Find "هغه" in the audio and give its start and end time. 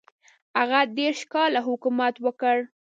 0.59-0.79